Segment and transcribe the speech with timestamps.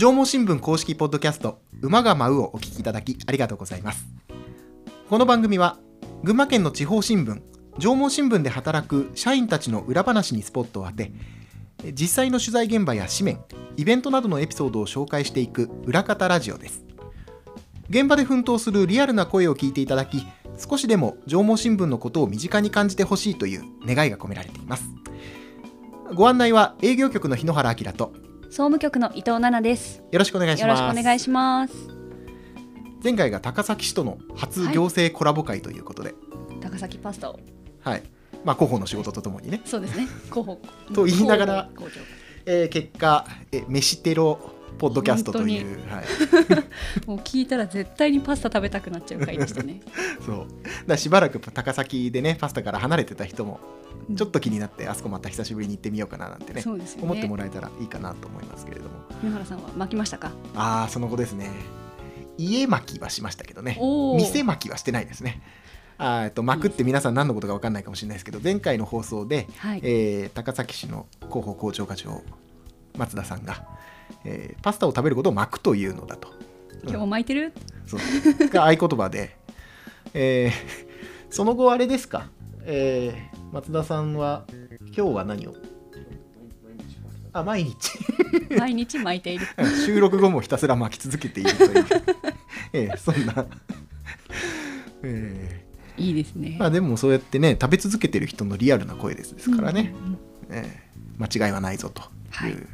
[0.00, 4.06] 上毛新聞公式ポッドキャスト馬が舞うをお聞きいただきありがとうございます。
[5.10, 5.76] この番組は
[6.24, 7.42] 群馬県の地方新聞
[7.76, 11.12] 上毛新聞で働く社員たちの裏話にスポットを当て
[11.92, 13.44] 実際の取材現場や紙面
[13.76, 16.82] イベントなどのエピソードを紹介していく裏方ラジオです。
[17.90, 20.26] 現場で奮闘するリアルな声を聞いていただき
[20.56, 24.84] 少しでも上毛新聞のことを身近に感じてほしいという願いが込められています。
[26.14, 28.14] ご案内は営業局の日野原明と
[28.50, 30.02] 総務局の伊藤奈々です。
[30.10, 31.74] よろしくお願いしよますろしくお願いします。
[33.02, 36.14] 前回が高崎市との初行政コラボ会ということで、
[36.60, 37.38] 高崎パスタを。
[37.80, 38.02] はい
[38.44, 40.08] まあ、広報の仕事とともにね、そうですね。
[40.24, 40.60] 広報。
[40.92, 41.70] と言いながら
[42.44, 44.40] えー結果え飯テロ
[44.80, 46.04] ポッドキャストという、はい、
[46.48, 46.56] 場
[47.06, 49.82] もう聞いたら絶対にパスタ食べたくなっちゃう回でしたね。
[50.24, 50.48] そうだか
[50.88, 53.60] らしばらく高崎でねパスタから離れてた人も
[54.16, 57.04] ちょっと気になってあそこまた久しぶりに行ってみようかななんてねそうですよね。
[57.04, 58.90] 思ってもらえたらいいかなと思いますけれども
[59.22, 60.32] 野原さんは巻きましたか？
[60.54, 61.50] ああその後ですね
[62.38, 63.78] 家巻きはしましたけどね。
[64.16, 65.42] 店巻きはしてないですね
[65.98, 69.80] あーえっと巻くって皆さん何のことか分かんないかもしれないですけど前回の放送で、はい。
[69.82, 72.22] えー高崎市の広報広聴課長
[72.96, 73.64] 松田さんが、
[74.24, 76.28] えーパスタを食べることを巻くというのだと。
[76.82, 77.52] 今日も巻いてる？
[77.86, 78.48] そう。
[78.48, 79.36] が合言葉で、
[80.14, 80.90] えー
[81.30, 82.28] その後あれですか、
[82.64, 84.44] えー松田さんは
[84.96, 85.54] 今日は何を？
[87.32, 87.76] あ毎日。
[88.58, 89.46] 毎日巻いている。
[89.86, 91.84] 収録後もひたすら巻き続けているという、
[92.72, 93.46] えーそんな、
[95.04, 95.64] え
[95.96, 96.48] いいですね。
[96.56, 96.58] ー。
[96.58, 100.18] まあでもそうやってね食べ続けてる人のリアルな声ですですからね、うん。
[100.50, 100.90] えー
[101.22, 102.52] 間違いはないぞという、はい。
[102.52, 102.66] うん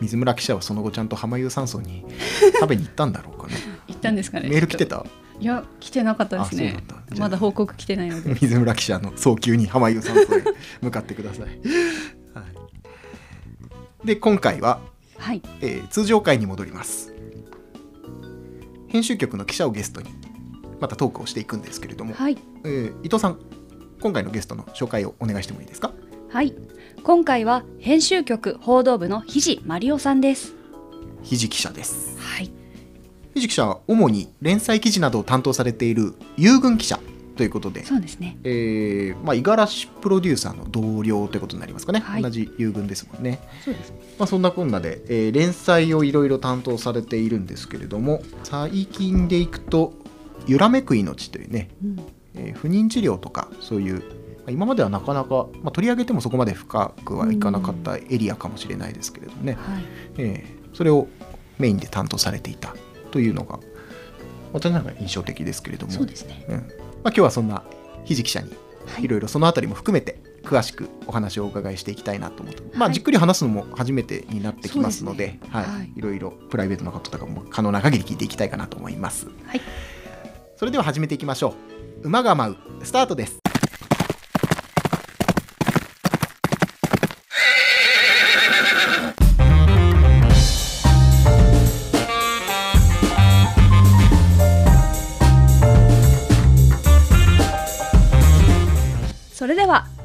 [0.00, 2.04] 水村記者はその後ちゃんと浜湯山荘に
[2.60, 3.54] 食べに行ったんだろうかね。
[3.88, 4.48] 行ったんですかね。
[4.48, 5.04] メール来てた？
[5.40, 6.84] いや来てなかったですね。
[7.18, 8.34] まだ報告来てないので。
[8.40, 10.44] 水村記者の早急に浜湯山荘へ
[10.80, 11.46] 向かってください、
[12.34, 12.42] は
[14.04, 14.80] い、で今回は、
[15.18, 15.42] はい。
[15.60, 17.12] えー通常回に戻ります。
[18.88, 20.08] 編集局の記者をゲストに
[20.80, 22.38] またトークをしていくんですけれども、はい。
[22.64, 23.38] えー伊藤さん
[24.00, 25.92] 今回のゲストの紹介をお願いしてもいいですか？
[26.34, 26.52] はい。
[27.04, 30.52] 今回は編集局報道部の肘マリオさんです。
[31.22, 32.50] ひじ記者ですはい。
[33.34, 36.98] ひじ記者は主に連載記事などを担当されている遊軍記者
[37.36, 38.36] ということでそうですね。
[38.42, 43.96] えーまあ、五十嵐プロデューサーの同僚ということになりますかね、はい同じ遊軍ですもんね、そうですね。
[44.18, 49.94] まあ、そんなこんなで、えー連載をいろいろ担当されているんですけれども最近でいくと
[50.48, 51.96] 「揺らめく命」というね、うん。
[52.34, 54.04] えー不妊治療とかそういうまあ
[54.50, 59.84] 今まではなかなか、まあ、取り上げてもそこまで深くはいかなかったエリアかもしれないですけれどもね、はい。
[60.18, 61.06] えーそれを
[61.58, 62.74] メインで担当されていた
[63.12, 63.60] というのが
[64.52, 65.92] 私なんか印象的ですけれども。
[65.92, 66.44] そうですね。
[66.48, 66.56] うん。
[66.56, 66.66] まあ、
[67.04, 67.62] 今日はそんな
[68.04, 68.50] ひじ記者に
[68.86, 69.04] はい。
[69.04, 72.94] いろいろそのあたりも含めて詳しくお話をお伺いしていきたいなと思って、まあ、はい。
[72.94, 75.64] じっくり話すのも初めてになってきますのではい。
[75.64, 75.92] はい。
[75.96, 79.26] いろいろプライベートなこととかも可能な限り聞いていきたいかなと思います。
[79.26, 79.60] はい。
[80.56, 81.54] それでは始めていきましょ
[82.02, 82.08] う。
[82.08, 83.38] 馬が舞うスタートです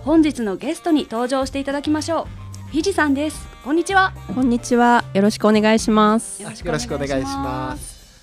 [0.09, 2.27] 本日のゲストに登場していただきましょ
[2.67, 2.71] う。
[2.71, 3.47] ひじさんです。
[3.63, 4.11] こんにちは。
[4.33, 5.03] こんにちは。
[5.13, 6.41] よろしくお願いします。
[6.41, 8.17] よろしくお願いします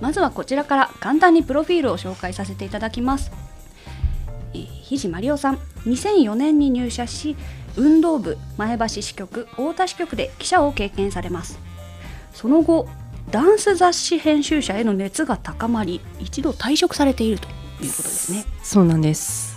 [0.00, 3.32] まずはこちらから簡単にプロフィールを紹介させていただきます。
[4.54, 5.56] えー、ひじまりおさん、
[5.86, 7.34] 2004年に入社し、
[7.76, 11.58] 運動部前橋支局、太田支局で記者を経験されます。
[12.32, 12.86] その後、
[13.32, 18.44] ダンス雑誌編集者への熱が高まり、一度退職されているということですね。
[18.62, 19.53] そうなんです。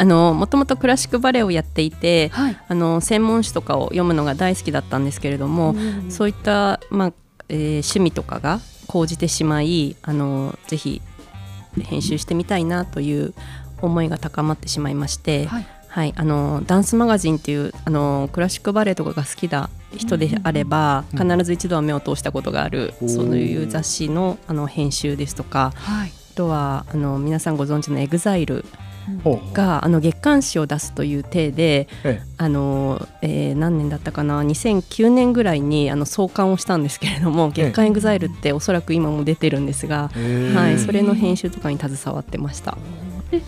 [0.00, 0.06] はい。
[0.06, 2.56] あのもともとクラシックバレエをやっていて、はい。
[2.68, 7.12] あの専門誌とかを読むのが大好きだったんですけれども、うんそういったまあ、
[7.48, 11.02] えー趣味とかが高じてしまい、あのぜひ
[11.82, 13.34] 編集してみたいなという
[13.80, 15.66] 思いが高まってしまいまして、はい。
[15.88, 26.12] はい、あのダンスマガジンっていうあのクラシックバレエとかが好きな人であれば、うん必ず一度は目を通したことがある、おーそういう雑誌のあの編集ですとかはい。
[26.32, 28.64] あとはあの皆さんご存知の EXILE ほう
[29.52, 42.78] があの月刊誌を出すという体でえあの、えー何年だったかな2009年ぐらいにあの創刊をしたんですけれども月刊 EXILE っておそらく今も出てるんですが、えはい、それの編集とかに携わってました。
[43.30, 43.42] で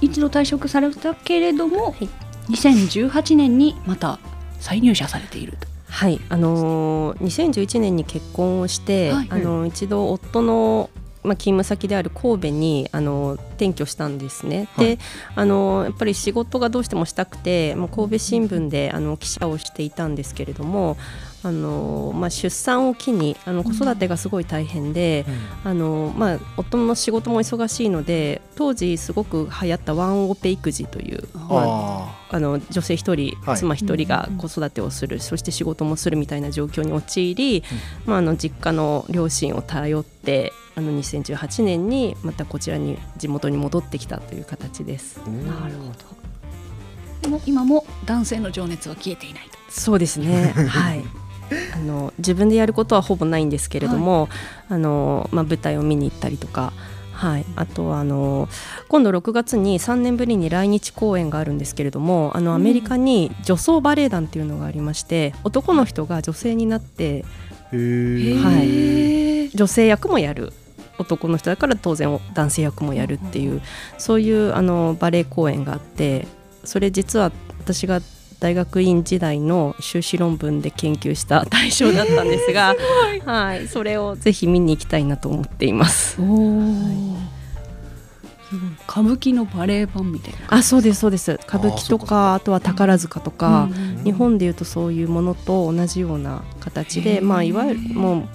[0.00, 2.08] 一度退職されたけれども、はい。
[2.50, 4.18] 2018年にまた
[4.60, 5.66] 再入社されていると。
[5.88, 9.28] はい、あのー2011年に結婚をして、はい。
[9.30, 10.90] あの一度夫の
[11.26, 14.68] まあ、勤務先である神戸にあの転居したんですね。
[14.76, 14.96] はい。
[14.96, 14.98] で
[15.34, 20.96] あのやっぱり仕事がどうしてもしたくて、まあ、神戸新聞であの記者をしていたんですけれども
[21.42, 25.24] あの、まあ、出産を機にあの子育てがすごい大変で、
[25.64, 33.56] あのまあ、夫の仕事も忙しいので当時すごく流行ったワンオペ育児という、まあ、あの女性一人、はい。
[33.56, 37.62] 妻一人が子育てをする、そして仕事もするみたいな状況に陥り、
[38.06, 45.16] まあ、あの実家の両親を頼ってあの2018年にまたこちらに地元に戻ってきたという形です。
[45.16, 46.16] なるほど
[47.22, 50.52] でも今も男性の情熱は消えていないとそうですね。
[50.68, 51.02] はい。
[51.74, 54.28] あの自分でやることはほぼないんですけれども、
[54.68, 56.72] あのまあ舞台を見に行ったりとか。
[57.12, 58.46] はい、あとはあの
[58.88, 67.24] 今度6月に3年ぶりに来日公演があるんですけれどもあのアメリカに女装バレエ団っていうのがありまして男の人が女性になって
[67.70, 70.52] はい女性役もやる
[70.98, 73.62] 男の人だから当然男性役もやるっていう
[73.98, 76.26] そういうあのバレエ公演があって
[76.64, 78.00] それ実は私が
[78.38, 82.74] 大学院時代の修士論文で研究した対象だったんですが、
[83.24, 86.20] はい、それをぜひ見に行きたいなと思っています。
[88.88, 91.32] 歌舞伎のバレエ版みたいなあ、そうですそうです。
[91.32, 98.28] 歌舞伎とかあとは宝塚とか、うん日本でいうとそういうものと同じような形で、まあいわゆるもう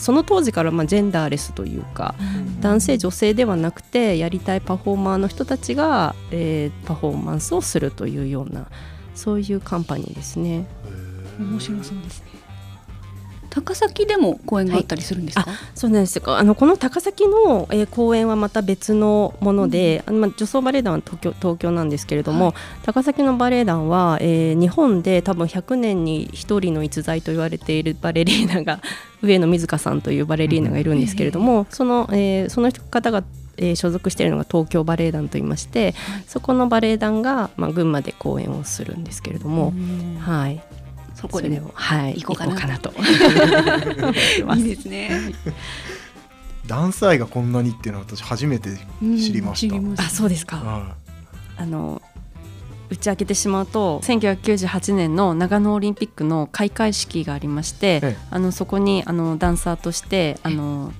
[0.00, 2.14] その当時からまあジェンダーレスというか。
[2.60, 8.66] 男性女性ではなくてやりたいパフォーマーの人たちが、えーパフォーマンスをするというような
[9.14, 10.66] そういうカンパニーですね。
[11.38, 12.29] 面白そうですね
[13.50, 16.22] 高崎でも公演があったりするんですか、そうなんですよ。
[16.26, 22.54] あのこの高崎の、えー公演はまた別のもので、あのまあ、女装バレエ団は東京東京なんですけれども、
[22.84, 28.80] 高崎のバレエ団は、えー日本で多分100年に1人の逸材と言われているバレリーナが
[29.22, 33.24] 上野水香さんというバレリーナがいるんですけれども、その、えーその方が、
[33.56, 35.94] えー所属しているのが東京バレエ団といいまして、
[36.28, 39.74] そこのバレエ団が、まあ、群馬で公演をするんですけれども、
[40.20, 40.62] はい、
[41.20, 42.90] そこでもはい、行こうかなと。
[42.90, 43.04] 思っ
[44.14, 45.34] てますいいですね。
[46.66, 48.70] ダンス愛がこんなにっていうのは私初めて
[49.00, 49.76] 知りました。
[49.76, 50.04] うんした。
[50.04, 50.56] あそうですか。
[50.56, 50.96] は
[51.56, 52.00] あの
[52.88, 58.16] 打ち明けてしまうと1998年の長野オリンピックの開会式がありまして、ええ。
[58.30, 60.92] あのそこにあのダンサーとしてあの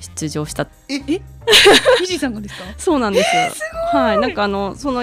[0.00, 0.66] 出場した。
[0.88, 2.64] 肘 さんがですか？
[2.76, 3.30] そうなんです。
[3.92, 4.18] はい。
[4.18, 5.02] なんかあのその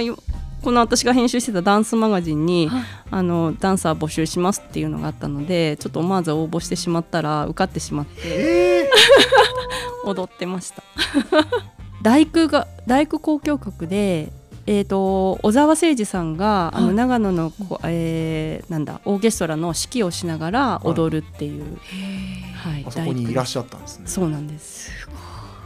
[0.65, 2.83] この私が編集してたダンスマガジンに、はい。
[3.11, 8.89] あのダンサー募集しますっていうのがあったのでちょっと思わず応募してしまったら受かってしまってえ
[10.05, 10.83] 踊ってました。
[12.01, 14.33] 大工が大工交響曲で
[14.67, 16.95] えー、と小沢誠二さんが、あのはい。
[16.95, 21.77] 長野のこ、えーなんだオーケストラの指揮をしながら踊るっていう、
[22.55, 24.07] はいあそこにいらっゃしゃったんですね。
[24.07, 24.89] そうなんです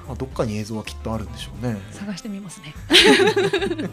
[0.10, 1.78] まあ、どっかに映像はきっとあるんでしょうね。
[1.92, 2.74] 探してみますね。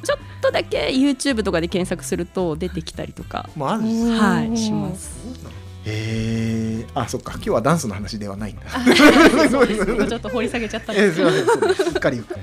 [0.03, 4.19] ちょっとだけ YouTube とかで検索すると出てきたりとか、まああるんですね。
[4.19, 5.11] はい、します。
[5.85, 7.35] えー、あそっか。
[7.35, 8.63] 今日はダンスの話ではないんだ。
[9.51, 9.85] そうです。
[10.09, 10.95] ちょっと掘り下げちゃった。
[10.95, 11.17] んえー、です。
[11.17, 11.83] すみませんそうです。
[11.83, 12.43] うっかりうっかり。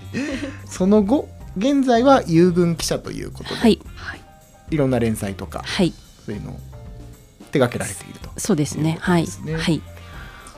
[0.67, 1.27] その後
[1.57, 3.79] 現在は遊軍記者ということで、はい。
[3.95, 4.21] はい。
[4.69, 5.63] いろんな連載とか。
[5.65, 5.91] はい。
[6.23, 6.59] そういうのを
[7.51, 8.29] 手掛けられていると。
[8.37, 8.83] そうですね。
[8.83, 8.91] とい。
[8.91, 9.55] うことはいですね。
[9.55, 9.81] はい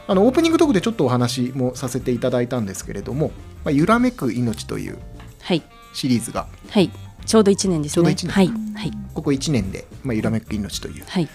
[0.08, 3.32] あのオープニングトークでちょっとお話もさせていただいたんですけれども
[3.66, 4.98] 「まあ、揺らめく命」という
[5.42, 5.64] はい。
[5.94, 6.92] シリーズがはい。
[7.26, 7.96] ちょうど1年ですね。
[7.96, 8.32] ちょうど一年。
[8.34, 8.48] はい。
[8.48, 8.92] はい。
[9.14, 11.28] ここ1年で「まあ、揺らめく命」という、はい。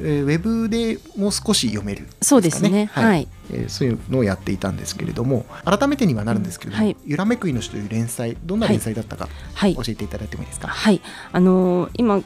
[0.00, 2.90] えーウェブでもう少し読めるそうですね。
[2.92, 3.28] かはい。
[3.50, 6.96] えーそういうのをやっていたんですけれども改めてにはなるんですけれども「はい。
[7.06, 9.74] 揺らめく命」という連載どんな連載だったかはい。
[9.74, 11.00] 教えていただいてもいいですか、はい、
[11.32, 12.22] あのー今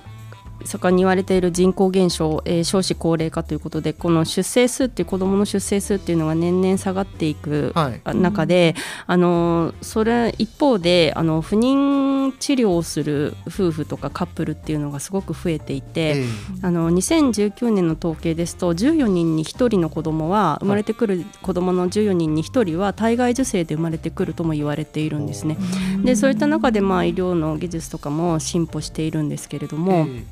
[0.67, 8.01] 盛んに言われている人口減少、えー少子高齢化ということでこの出生数っていう子どもの出生数っていうのが年々下がっていくはい。
[8.05, 8.75] あ中で、
[9.07, 16.25] あのーそれ一方であの不妊治療をする夫婦とかカップルっていうのがすごく増えていて、え
[16.63, 25.57] あの2019年の統計ですと14人に1人の子供は生まれてくる子供の14人に1人は体外受精で生まれてくるとも言われているんですね。
[26.05, 30.25] でそういった中でまあ医療の技術とかも進歩しているんですけれどーも、え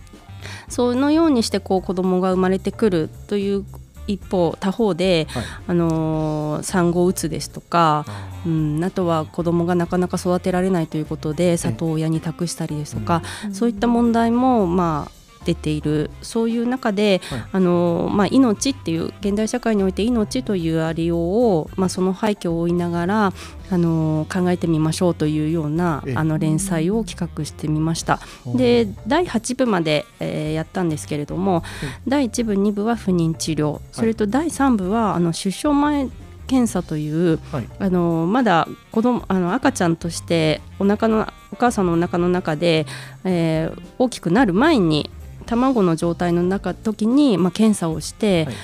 [0.69, 3.65] そのようにしてこう子供が生まれてくるという
[4.07, 5.45] 一方他方で、はい。
[5.69, 8.49] あのー産後うつですとか、ー。
[8.77, 13.23] うん、あとは子供がなかなか育てられないということで里親に託したりですとか、
[13.53, 17.45] そういった問題もまあ出ているそういう中で、はい。
[17.53, 23.33] あのまあ、命っていう現代社会において命というありようを、まあ、その背景を追いながら
[23.71, 26.17] あの考えてみましょうというようなええ。
[26.17, 28.21] あの連載を企画してみました。
[28.55, 31.63] で第8部まで、えーやったんですけれども、
[32.07, 36.09] 第1部2部は不妊治療それと第3部はあの出生前
[36.47, 37.69] 検査というはい。
[37.79, 42.87] あのまだ子供あの赤ちゃんとしてお腹のお母さんのお腹の中で、
[43.25, 45.11] えー大きくなる前に
[45.47, 48.55] 卵の状態の中時に、まあ、検査をして、はい。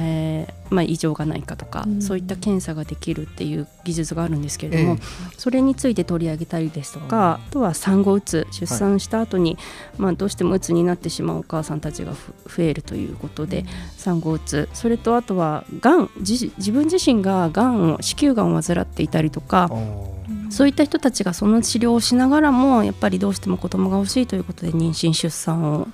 [0.00, 2.02] えーまあ、異常がないかとか、うん。
[2.02, 4.98] そういった検査ができるっていう技術があるんですけれども、え
[5.36, 9.58] それについて取り上げたりですとか、あとは産後うつ出産した後に、
[9.98, 13.64] まあどうしてもうつになってしまうお母さんたちがふ増えるということで、
[13.96, 19.70] 産後うつそれとあとはがん自自分自身ががんを子宮がんを患っていたりとか
[20.50, 25.88] そういった人たちがその治療をしながらもやっぱりどうしても子供が欲しいということで妊娠出産を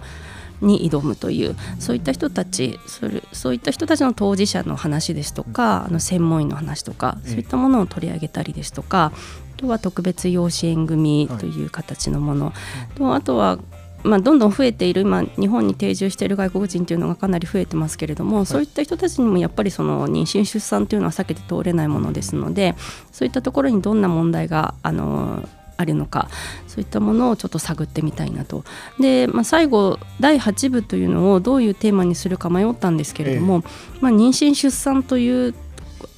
[0.62, 7.30] に挑むというそういった人たちそれそういった人たちの当事者の話ですとかあの専門医の話とかええ。
[7.30, 9.12] そういったものを取り上げたりですとか
[9.56, 12.52] あとは特別養子縁組という形のもの、
[12.96, 13.58] とあとは
[14.04, 22.74] まあ、どんどん増えている今日本に定住している外国人というのがかなり増えてますけれども、そういった人たちにもやっぱりその妊娠出産というのは避けて通れないものですので
[23.12, 26.28] そういったところにどんな問題があのあるのか
[26.68, 28.64] そういったものをちょっと探ってみたいなと。
[29.00, 33.64] で、まあ、最後第8部というのをどういうテーマにするか迷ったんですけれども、
[34.00, 35.54] まあ、妊娠出産という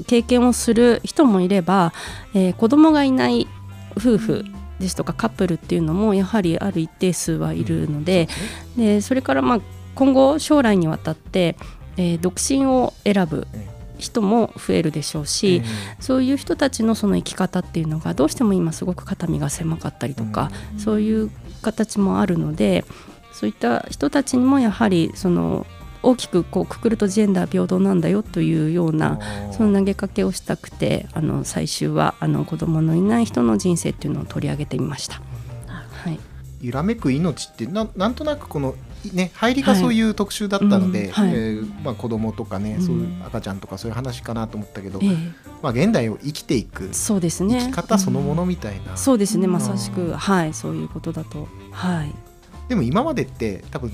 [0.07, 1.93] 経験をする人もいれば、
[2.35, 3.49] えー子供がいない
[3.97, 4.45] 夫婦
[4.81, 8.29] ですとかカップルっていうのもやはりある一定数はいるので,、
[8.77, 9.61] でそれからまあ
[9.95, 11.57] 今後将来にわたって、
[11.97, 21.31] えー独身を選ぶえ人も増えるでしょうし、えそういう人たちのその生き方っていうのがどうしても今すごく肩身が狭かったりとか、そういう
[21.63, 22.85] 形もあるので
[23.33, 25.67] そういった人たちにもやはりその
[26.05, 29.19] 大きくこうくくるとジェンダー平等なんだよというような
[29.53, 35.21] その投げかけをしたくてあの最終はあの子供のいない人の人生っていうのを取り上げてみました。
[35.67, 36.21] はい、
[36.61, 38.75] 揺らめく命ってななんとなくこの
[39.13, 41.31] ね入りがそういう特集だったので、うんはい。
[41.31, 42.83] えーまあ、子供とかね、うん。
[42.83, 45.11] そういう赤ちゃんとかそういう話かなと思ったけど、ええ。
[45.63, 47.61] まあ、現代を生きていくそうですね。
[47.61, 49.53] 生き方そのものみたいな、そうですねうん。
[49.53, 51.49] まさしくはいそういうことだと。
[51.73, 52.15] はい。
[52.69, 53.93] でも今までって多分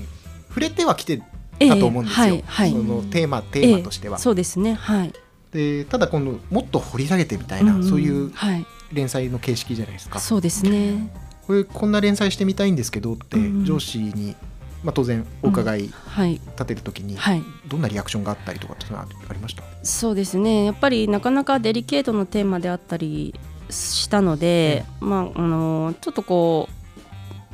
[0.49, 1.21] 触れてはきて
[1.59, 2.71] ええたと思うんですよ、はいはい。
[2.71, 4.17] そのテーマテーマとしては。
[4.17, 5.13] そうですねはい。
[5.51, 8.65] でただ今度もっと掘り下げてみたいな、んんそういうはい。
[8.93, 10.19] 連載の形式じゃないですか。
[10.19, 11.11] そうですね。
[11.47, 14.35] これこんな連載してみたいんですけどって、うん上司に、
[14.83, 16.33] まあ、当然お伺いはい。
[16.33, 17.43] 立てるときに、はい。
[17.67, 19.63] どんなリアクションがあったりとかっていうのはありました？
[19.83, 20.65] そうですね。
[20.65, 23.33] やっぱりなかなかデリケートなテーマであったり
[23.69, 26.80] したので、まああのちょっとこう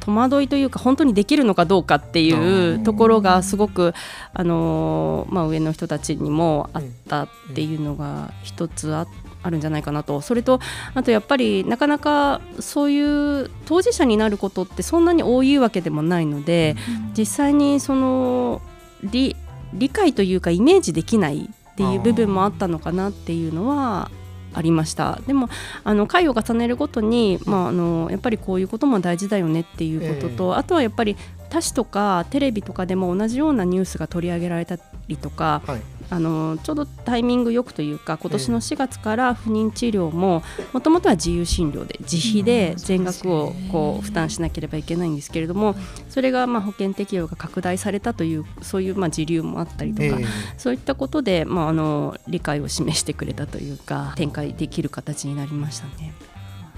[0.07, 3.93] 戸惑いというか本当にできるのかどうかっていうところがすごく
[4.33, 9.05] あの、まあ、上の人たちにもあったっていうのが一つあ
[9.43, 10.21] あるんじゃないかなと。
[10.21, 10.61] それと
[10.93, 16.75] あとやっぱりなかなかそういう当事者になることってそんなに多いわけでもないので、
[17.17, 18.61] 実際にその
[19.03, 19.35] 理
[19.73, 24.09] 理解というかイメージできないっていう部分もあったのかなっていうのは
[24.53, 25.19] ありました。
[25.27, 25.49] でも
[25.83, 31.15] あの回を重ねるごとに、まあ、あのやっぱりこういうことも大事だよねっていうことと、あとはやっぱり
[31.49, 34.77] 他紙とかテレビとかでも同じようなニュースが取り上げられた
[35.07, 40.41] りとかはいあのちょうどタイミングよくというか今年の4月から不妊治療も
[40.73, 45.75] もともとは自由診療で自費で全額をこう負担しなければいけないんですけれども
[46.09, 50.25] それがまあ保険適用が拡大されたというそういうまあ時流もあったりとか、ええ。
[50.57, 56.13] そういったことで、まあ、あの理解を示してくれたというか展開できる形になりましたね。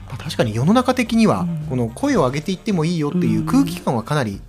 [0.08, 1.68] まあ確かに世の中的には、うん。
[1.70, 4.42] この声を上げていってもいいよっていう空気感はかなり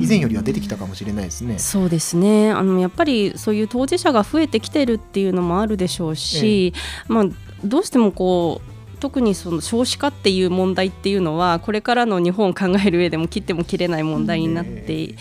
[0.00, 1.58] 以前よりは出てきたかもしれないですね。
[1.58, 2.50] そうですね。
[2.50, 6.72] あのやっぱりそういう当事者が増えてきてるっていうのもあるでしょうし、
[7.08, 7.24] まあ、
[7.64, 15.14] どうしてもこう特にその少子化っていう問題っていうのはこれからの日本を考える上でも切っても切れない問題になって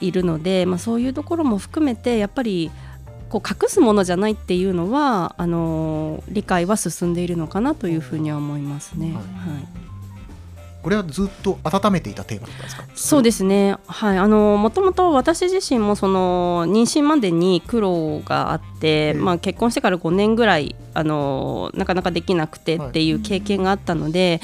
[0.00, 2.70] いるので、まあ、そういうところも含めてやっぱり
[3.28, 9.06] こう隠すものじゃないっていうのはあの理解は進んでいるのかなというふうには思いますね。
[9.06, 9.14] はい。
[9.14, 9.20] は
[9.60, 9.91] い
[10.82, 12.84] これはずっと温めていたテーマだったんですか？
[12.94, 19.14] そうですね、はい、あのもともと私自身もその妊娠までに苦労があって、ええ。
[19.14, 24.40] まあ、結婚してから5年ぐらいあのなかなかできなくてっていう経験があったので、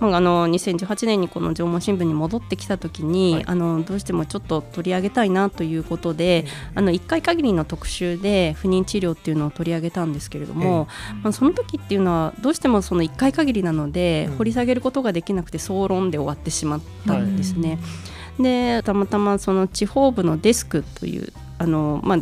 [0.00, 3.44] まあ、あの2018年にこの縄文新聞に戻ってきた時に、はい。
[3.46, 10.88] あのどうしてもちょっと取り上げたいなということで、あの1回限りの特集で不妊治療っていうのを取り上げたんですけれども、
[11.22, 14.36] まあ、その時っていうのはどうしてもその1回限りなので、うん。
[14.38, 17.78] 掘り下げることができなくて総論で終わってしまったんですね。
[18.38, 22.18] でたまたまその地方部のデスクというあの、まあ、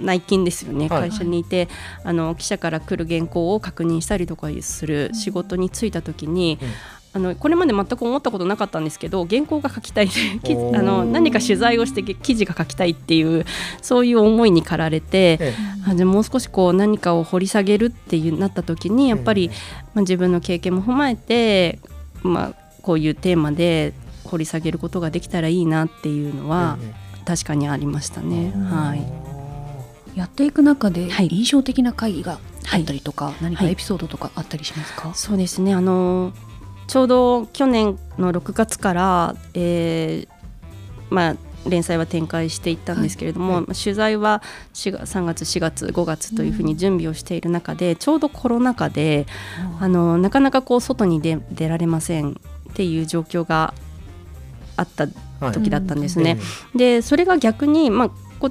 [0.00, 1.10] 内勤ですよね、はい。
[1.10, 1.68] 会社にいて
[2.02, 6.68] あの記者から来る原稿を確認したりとかする仕事に就いた時に、うん
[7.16, 10.08] あのこれまで全く思ったことなかったんですけど原稿が書きたい
[10.74, 13.46] あの何か取材をして記事が書きたいっていう
[13.80, 15.54] そういう思いに駆られて、え
[15.88, 19.56] あじゃあもう少しこう何かを掘り下げるっていうなった時にやっぱり、え
[19.94, 21.78] まあ、自分の経験も踏まえて、
[22.22, 23.94] まあ、こういうテーマで
[24.24, 27.24] 掘り下げることができたらいいなっていうのはええ。
[27.24, 28.52] 確かにありましたね。
[28.52, 31.28] はい、やっていく中ではい。
[31.28, 32.38] 印象的な会議が
[32.70, 33.72] あったりとか、何かはい。
[33.72, 35.74] エピソードとかあったりしますか、そうですね。
[35.74, 36.32] あの
[36.86, 40.36] ちょうど去年の6月から、えー
[41.10, 41.36] まあ、
[41.68, 43.62] 連載は展開していったんですけれども、はい。
[43.62, 44.42] まあ取材は
[44.74, 49.26] 4月3月4月5月というふうに準備をしている中で、ちょうどコロナ禍で
[49.80, 52.34] あのなかなかこう外に出出られませんっ
[52.74, 53.74] ていう状況が
[54.76, 55.06] あった
[55.40, 55.52] はい。
[55.52, 56.38] 時だったんですえね。
[56.74, 58.50] でそれが逆に、まあ、こ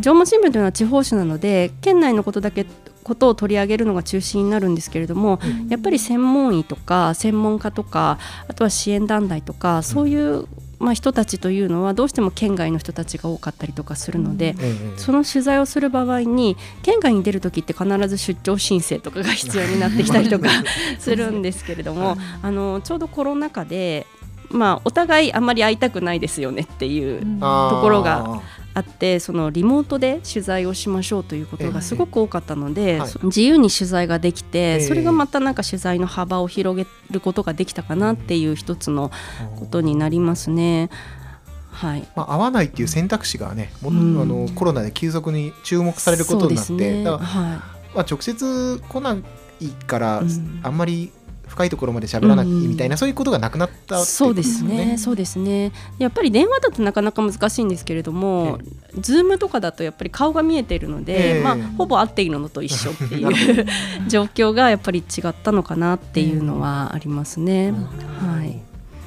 [0.00, 2.66] 縄文新聞というのは地方紙なので県内のことだけ
[3.04, 5.68] ことを取り上げるのが中心になるんですけれども、うん。
[5.68, 8.18] やっぱり専門医とか専門家とか
[8.48, 10.46] あとは支援団体とかそういう、
[10.78, 14.56] まあ、人たちというのはどうしても県外の人たちが多かったりとかするので。
[14.58, 20.48] ええその取材をする場合に県外に出る時って必ず出張申請とかが必要になってきたりとか
[20.98, 24.06] するんですけれども あのちょうどコロナ禍で、
[24.50, 28.40] まあ、お互いあんまり会いたくないですよねっていうところが
[28.74, 33.08] あってそのリモートで取材をしましょうということがすごく多かったので、はい。
[33.08, 39.12] そ自由に取材ができて、えそれがまたなんか取材の幅を広げることができたかなっていう一つの
[39.58, 40.90] ことになりますね。
[41.70, 44.20] はい、まあ、会わないっていう選択肢がね、もうん。
[44.20, 47.04] あのコロナで急速に注目されることになって、ね。
[47.08, 47.18] は
[47.94, 49.14] まあ、直接来な
[49.60, 50.60] いから、うん。
[50.64, 51.12] あんまり
[51.46, 54.96] 深いところまで喋らないいみたいな、そういうことがなくなったっていうことそうですね。
[54.98, 55.72] そうですね。
[55.98, 58.58] やっぱり電話だとなかなか難しいんですけれども、
[58.98, 63.66] ズームとかだとやっぱり顔が見えているので、ええまあほぼ会っているのと一緒っていう
[64.08, 67.72] 状況がやっぱり違ったのかなっていうのはありますね。
[67.72, 68.60] はい。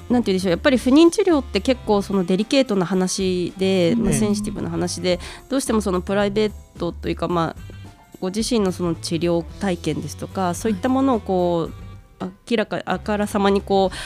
[0.09, 7.77] なんて言うんでしょうやっぱり不妊治療って結構そのデリケートな話で、まあ、ええセンシティブな話でどうしてもそのプライベートというかまあ
[8.19, 11.86] ご自身のその治療体験ですとかそういったものをこう
[12.19, 13.97] 明らかあからさまにこう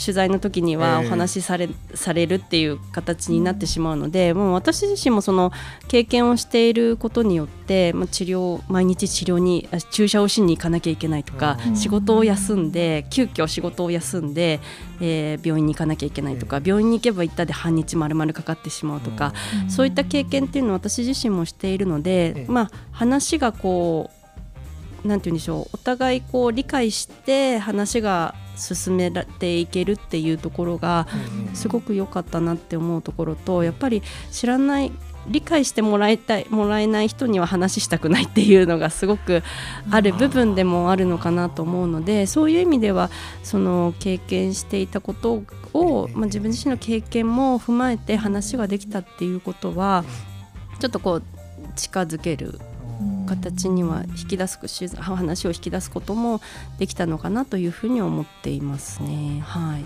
[0.00, 1.06] 取材の時にはええ。
[1.06, 5.52] お話しされ,、されるっていう形になってしまうので、もう私自身もその
[5.88, 11.76] 経験をしていることによって、まあ、治療毎日治療にあ注射をしに行かなきゃいけないとか、うん。
[11.76, 14.60] 仕事を休んで急遽仕事を休んで、
[15.02, 19.34] えー病院に行かなきゃいけないとか、病院に行けば行ったで半日まるまるかかってしまうとか、
[19.68, 22.46] そういった経験っていうのは私自身もしているので、ええ。
[22.48, 24.19] まあ、話がこう
[25.04, 25.70] なんて言うんでしょう。
[25.74, 31.06] お互いこう理解して話が進めていけるっていうところが
[31.54, 34.92] すごく良かったなって思うところとやっぱり知らない
[35.26, 39.42] 理解してもらいたいもらえない人には話したくないっていうのがすごく
[39.90, 43.10] ある部分でもあるのかなと思うのでそういう意味では
[43.42, 45.42] その経験していたこと
[45.74, 50.04] を、まあ、自分自身の経験も踏まえて話ができたっていうことは
[50.80, 51.22] ちょっとこう
[51.76, 52.58] 近づける
[53.36, 54.58] 形には引き出す
[54.96, 56.40] 話を引き出すことも
[56.78, 59.40] できたのかなというふうに思っていますね。
[59.44, 59.84] はい、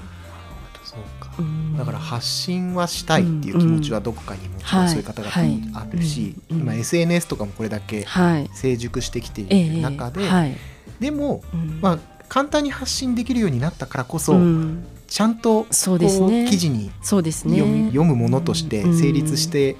[0.83, 1.31] そうか。
[1.39, 1.77] うん。
[1.77, 6.59] だから発信はしたいっていう気持ちはどこかにもちろんそういう方々もあるし、はい。
[6.59, 8.49] 今 SNS とかもこれだけはい。
[8.55, 10.57] 成熟してきていええる中で、はい。
[11.01, 11.81] でも、うん。
[11.83, 14.85] まあ、簡単に発信できるようになったからこそ、うん。
[15.07, 16.45] ちゃんとそうですね。
[16.45, 17.59] こう記事にそうですね。
[17.59, 19.77] 読み読むものとして成立して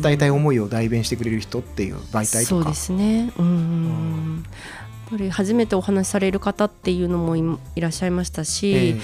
[0.00, 2.74] 伝えたい思思いを代弁してくれる人っていう媒体とかそうで。
[2.74, 3.32] すね。
[3.38, 9.00] うんやっぱり初めてお話しされる方っていうのもいいらっしゃいましたし、ええ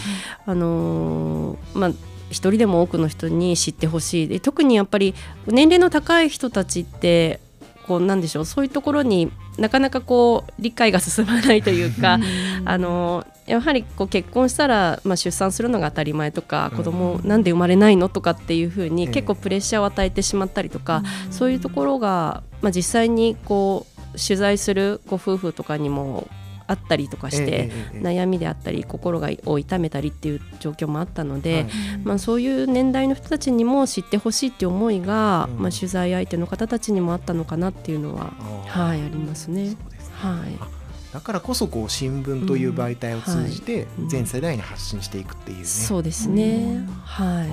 [0.47, 1.91] あのーまあ
[2.31, 5.15] 一人でも多くの人に知ってほしいで特にやっぱり
[5.47, 7.41] 年齢の高い人たちって
[7.89, 12.19] こうなんでしょうそういうところになかなかこう理解が進まないというか
[12.65, 16.77] あのやはりこう結婚したら、まあ、出産するのが当たり前とかうん。
[16.77, 18.91] 子供なんで生まれないのとかっていうふうええ。
[18.91, 26.29] に結構プレッシャーを与えてしまったりとか、そういうところが、まあ、実際にこう取材するご夫婦とかにも
[26.71, 31.67] あったりとかして、悩みであったり心がを痛めたりっていう状況もあったので、はい
[32.05, 38.33] まあ、そういう年代の人たちにも知ってほしいっていう思いが、うんまあ、取材相手の方たちにもあったのかなっていうのは、
[38.67, 39.77] はい、ありますね。
[40.13, 40.69] はいあ
[41.13, 45.65] だからこそこう新聞という媒体を通じてうん全世代に発信していくっていうね。
[45.65, 46.87] そうですね。
[47.05, 47.27] はい。
[47.27, 47.51] なる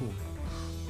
[0.00, 0.12] ほど。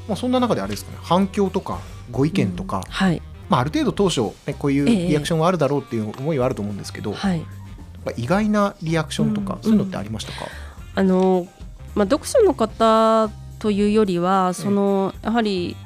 [0.08, 3.20] まあそんな中であれですかね反響とかご意見とか、はい。
[3.48, 5.08] まあある程度当初、ね、こういうええ。
[5.08, 7.40] リアクションはあるだろうっていう思いはあると思うんですけど、はい。
[8.04, 9.62] まあ意外なリアクションとか、うん。
[9.62, 10.46] そういうのってありましたか、
[10.94, 11.46] あの
[11.94, 15.76] まあ、読者の方というよりはそのやはり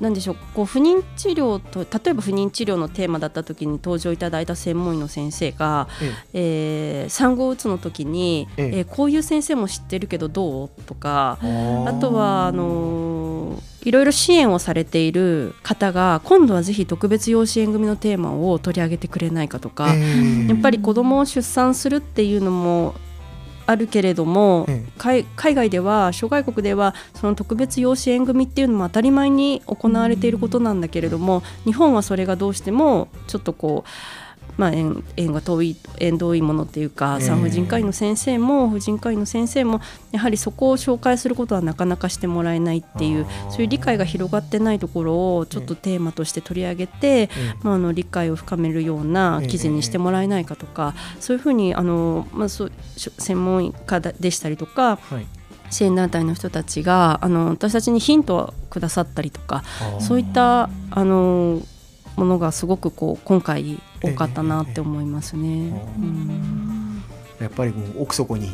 [0.00, 5.88] なんでしょうこう不妊治療と例えば不妊治療のテーマだった時に登場いただいた専門医の先生が、
[6.32, 7.06] ええ。
[7.06, 8.78] ー産後うつの時に、ええ。
[8.78, 10.70] えーこういう先生も知ってるけどどう？
[10.86, 22.94] とかえあとはあのーいろいろ支援をされている方が今度はぜひ特別養子縁組のテーマを取り上げてくれないかとか、やっぱり子供を出産するっていうのも
[23.70, 33.90] あるけれども、ええ海海外では諸外国ではその特別養子縁組っていうのも当たり前に行われていることなんだけれども、日本はそれがどうしてもちょっとこう。
[34.60, 39.80] まあ、縁縁が遠い縁遠いものっていうか、ええ産婦人科医の先生も婦人科医の先生も
[40.12, 47.30] やはりそこを紹介することはなかなかしてもらえないっていうそういう理解が広がってないところをちょっとテーマとして取り上げて、
[47.62, 55.26] まあ、あの理解を深めるような記事にしてもらえないかとか、そういうふうにあの、まあ、そ専門家だでしたりとかはい。
[55.70, 59.62] 支援団体の人たちがあの私たちにヒントをくださったりとか
[60.00, 61.62] そういったあの
[62.16, 65.48] ものがすごくこう今回多かったなって思いますね。
[65.98, 67.02] うん。
[67.40, 68.50] やっぱりもう奥底に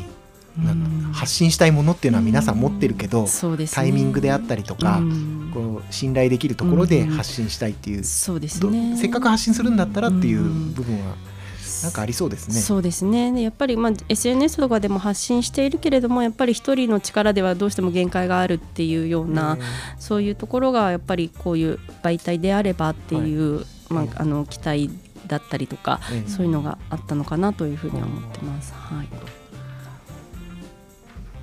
[1.13, 3.75] 発信したいものっていうのは皆さん持ってるけど、そうですね。
[3.75, 5.51] タイミングであったりとか、うん。
[5.53, 10.73] こう信頼できるところで発信したいっていう、そうですどねせっかく発信するんだったらっていううん。
[10.73, 11.15] 部分は
[11.83, 12.55] なんかありそうですね。
[12.55, 13.31] そうですね。
[13.31, 19.57] でやっぱり、まあ、SNS とかでも発信しているけれどもやっぱり一人の力ではどうしても限界があるっていうような、
[19.99, 24.89] そういうところがやっぱりこういう媒体であればっていう、まあ、あの期待
[25.27, 28.73] だったりとか、ええそういうのがあったのかなというふうには思ってます。
[28.73, 29.07] はい。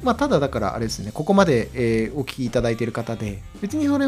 [0.03, 4.07] まあ、ただだからあれですねここまで、えーお聞きいただいている方で別にそれ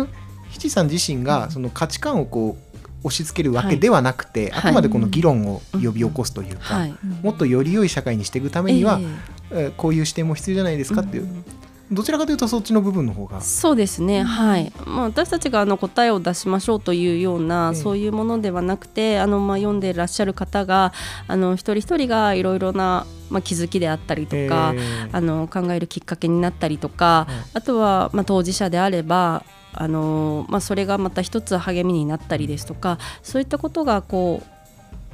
[0.51, 2.59] 七さん自身がその価値観をこ
[3.03, 4.71] う押し付けるわけではなくて、はい。
[4.71, 6.95] あくまでこの議論を呼び起こすというか、はい。
[7.23, 9.07] もっとより良い社会にしていくためには、ええ。
[9.07, 11.45] えーこういう視点も必要じゃないですかっていう、うん
[11.90, 13.40] どちらかというとそっちの部分の方が。
[13.40, 14.72] そうですね、はい。
[14.87, 17.81] まあ、私たちがあの答えを出しましょうというような、ええ。
[17.81, 20.92] そういうものではなくてあの、まあ、読んでいらっしゃる方が
[21.29, 27.35] あの一人一人がいろいろな、まあ、気づきであったりとか、えーあの考えるきっかけになったりとか、はい。
[27.55, 34.42] あとは、まあ、当事者であればあの、まあ、それがまた一つ励みになったりですとかそういったことがこ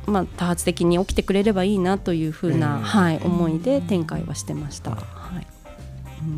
[0.07, 2.83] う、まあ、多発的に起きてくれればいいなというふうな、ええ。
[2.83, 5.22] はい、思いで展開はしてました。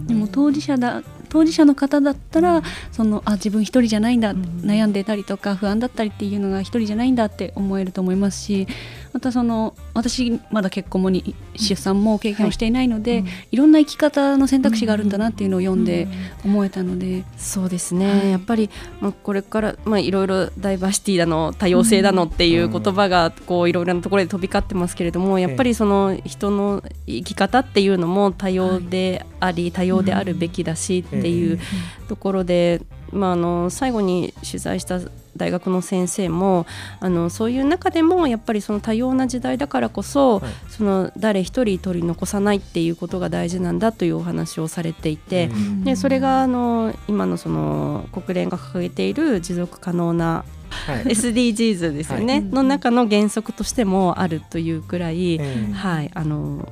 [0.06, 4.42] でも当事者だ当事者の方だったら、そのあ自分一人じゃないんだ、うん。
[4.64, 8.68] 悩んでたりとか不安だったりっていうのが一人じゃないんだって思えると思いますし
[9.14, 16.08] またその私まだ結婚もに出産も経験をしていないので、うんいろんな生き方の選択肢があるんだなっていうのを読んで
[16.44, 18.30] 思えたので、そうですね、はい。
[18.30, 18.68] やっぱり、
[19.00, 31.60] まあ、これから、まあ、いろいろダイバーシティだの多様性だのっていう言葉がこういろいろなところで飛び交ってますけれどもやっぱりその人の生き方っていうのも多様であり、多様であるべきだしっていう
[32.08, 35.00] ところで、まあ、あの最後に取材した
[35.36, 36.66] 大学の先生も
[37.00, 40.52] あのそういう中でもやっぱりその多様な時代だからこそ、はい。
[40.68, 45.84] その誰一人取り残さないっていうことが大事なんだというお話をされていて、うん。
[45.84, 50.44] でそれがあの今のその国連が掲げている持続可能な
[50.86, 51.04] はい。
[51.04, 52.42] SDGs ですよね、はい。
[52.42, 56.68] の中の原則としてもあるというくらい、えーはいあの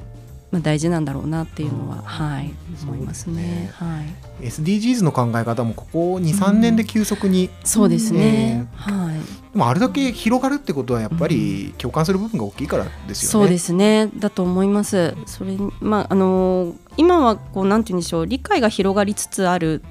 [0.53, 2.03] まあ、大事なんだろうなっていうのは、うん。
[2.03, 3.71] はい、思いますね。
[3.75, 4.03] は
[4.43, 9.17] い、SDGs の考え方もここ23年で急速に、そうですね、えはい。
[9.53, 13.33] でもあれだけ広がるってことはやっぱり共感する部分が大きいからですよね。
[13.33, 14.11] そうですね。
[14.15, 15.15] だと思います。
[15.25, 19.83] それにまああの今はこうなんて言うんでしょう理解が広がりつつある。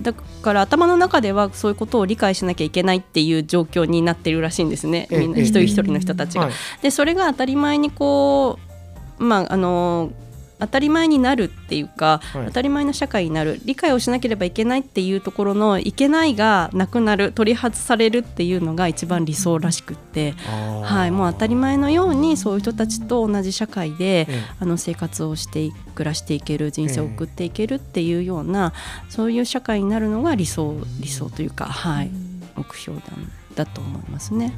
[0.00, 5.06] だから頭の中ではそういうことを理解しなきゃいけないっていう状況になってるらしいんですね。
[5.12, 6.46] みんなええ一人一人の人たちが。
[6.46, 6.52] はい。
[6.82, 8.71] でそれが当たり前にこう
[9.22, 10.12] まああの
[10.62, 12.46] 当たり前になるっていうか、はい。
[12.46, 13.60] 当たり前の社会になる。
[13.64, 20.32] 理解をしなければいけないっていうところのいけないがなくなる取り外されるっていうのが一番理想らしくって、
[20.84, 24.42] はい、もう当たり前のようにそういう人たちと同じ社会で、ええ。
[24.60, 28.72] あの生活をしてい暮らしていける人生を送っていけるっていうような、
[29.08, 32.10] そういう社会になるのが理想理想というか、はい、
[32.54, 33.04] 目標だ
[33.56, 34.54] だと思いますね。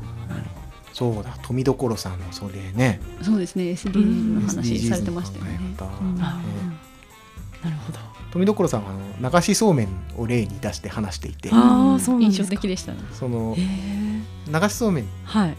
[0.94, 4.04] そうだ富所さんもそれねそうですね SDGs
[4.34, 5.58] の話されてましたよね。
[5.78, 7.98] なるほど。
[8.30, 12.98] 富所さんはあの流しそうめんを例に出して話していてあーそうなんですか印象的でしたね。
[13.12, 15.56] その流しそうめんはい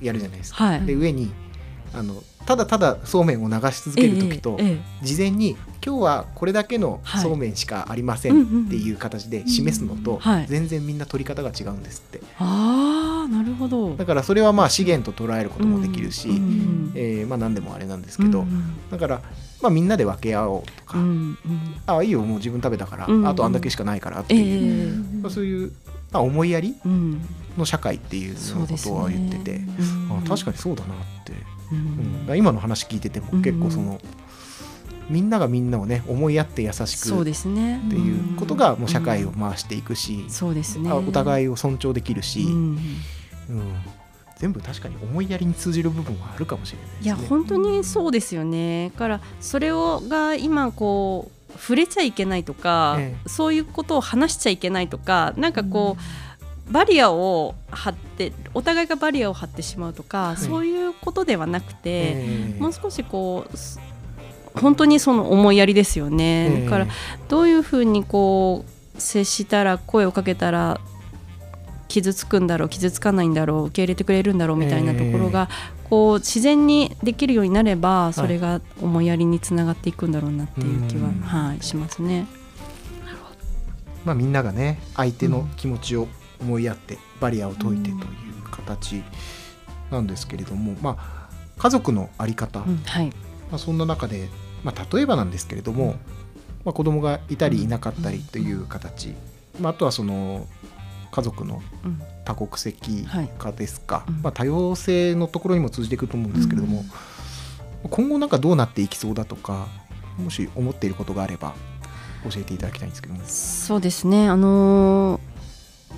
[0.00, 0.64] やるじゃないですか。
[0.64, 0.86] はい。
[0.86, 1.32] で上に
[1.92, 4.58] あのただただそうめんを流し続ける時と、
[5.02, 5.56] 事前に
[5.88, 7.22] 今日はこれだけのはい。
[7.22, 10.46] そうめんしかありませうんっていう形で示すのと、はい。
[10.46, 12.20] 全然みんな取り方が違うんですって。
[12.38, 13.96] ああなるほど。
[13.96, 19.22] だからそれはまあ資源と捉えることもできるし、うんうんえーまあ何でもあれなんですけど、うんだから、
[19.62, 20.98] まあ、みんなで分け合おうとか、
[21.86, 25.72] ああいいよもう自分食べたから、あとあんだけしかないからってえいう、えまあそういう、
[26.12, 27.20] まあ、思いやりうん。
[27.56, 29.60] の社会っていうことは言ってて、う
[30.14, 31.32] んあ確かにそうだなって、
[31.72, 32.36] ううん。
[32.36, 33.98] 今の話聞いててもうん結構その、
[35.08, 37.80] みんながみんなをね思いやって優しくそうですね。
[37.86, 40.90] っていうことがもう社会を回していくし、そうですね。
[40.90, 42.78] あお互いを尊重できるし、うん
[44.36, 47.04] 全部確かに思いやりに通じる部分はあるかもしれないですね。
[47.06, 48.90] いや本当にそうですよね。
[48.90, 63.80] だからそれをが今こう触れちゃいけないとか、えそういうことを話しちゃいけないとかなんかこう、バリアを張ってお互いがバリアを張ってしまうとか、いそういうことではなくて、ええもう少しこうす
[64.54, 66.60] 本当にその思いやりですよね。
[66.60, 66.64] ええ。
[66.64, 66.86] だから
[67.28, 68.64] どういうふうにこ
[68.96, 70.80] う接したら声をかけたら
[71.88, 75.48] 傷つくんだろう傷つかないんだろう受け入れてくれるんだろうみたいなところが、
[75.88, 81.20] こう自然にできるようになればそれが思いやりにつながっていくんだろうなっていう気は、うん。
[81.20, 82.26] はい、しますね。
[84.04, 86.08] まあ、みんながね相手の気持ちを
[86.40, 87.98] 思いやってバリアを解いてという
[88.50, 89.02] 形
[89.90, 92.64] なんですけれども、まあ、家族の在り方、
[93.50, 94.28] まあ、そんな中で、
[94.64, 95.96] まあ、例えばなんですけれども、
[96.64, 99.14] まあ、子供がいたりいなかったりという形、
[99.60, 100.46] まあ、あとはその
[101.10, 102.00] 家族のうん。
[102.24, 103.06] 多国籍
[103.38, 104.14] 化ですか、うん。
[104.20, 106.84] まあ、多様性のところにも通じていくと思うんですけれども、
[107.84, 109.66] 今後なんかどうなっていきそうだとか
[110.18, 111.54] もし思っていることがあれば
[112.30, 113.20] 教えていただきたいんですけども。
[113.24, 115.38] そうですね、あのー